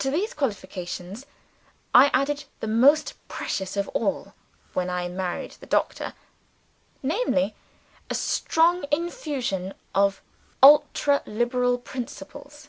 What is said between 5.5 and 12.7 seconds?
the Doctor; namely a strong infusion of ultra liberal principles.